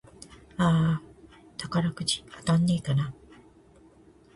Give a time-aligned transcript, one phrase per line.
[0.57, 1.01] あーあ、
[1.59, 3.13] 宝くじ当たんねぇかな